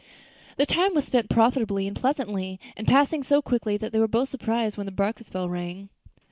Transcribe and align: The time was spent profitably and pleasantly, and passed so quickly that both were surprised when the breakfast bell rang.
The 0.57 0.65
time 0.65 0.95
was 0.95 1.05
spent 1.05 1.29
profitably 1.29 1.85
and 1.85 1.95
pleasantly, 1.95 2.59
and 2.75 2.87
passed 2.87 3.13
so 3.23 3.39
quickly 3.39 3.77
that 3.77 3.91
both 3.93 4.11
were 4.15 4.25
surprised 4.25 4.75
when 4.75 4.87
the 4.87 4.91
breakfast 4.91 5.31
bell 5.31 5.47
rang. 5.47 5.89